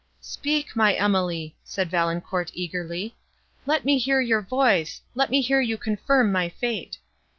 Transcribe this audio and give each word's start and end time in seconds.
"Speak, 0.19 0.75
my 0.75 0.93
Emily!" 0.95 1.55
said 1.63 1.91
Valancourt 1.91 2.49
eagerly, 2.55 3.15
"let 3.67 3.85
me 3.85 3.99
hear 3.99 4.19
your 4.19 4.41
voice, 4.41 4.99
let 5.13 5.29
me 5.29 5.41
hear 5.41 5.61
you 5.61 5.77
confirm 5.77 6.31
my 6.31 6.49
fate." 6.49 6.97